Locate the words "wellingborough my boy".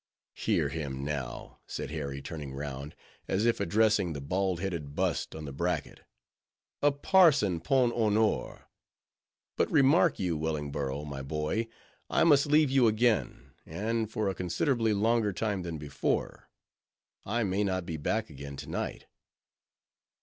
10.35-11.67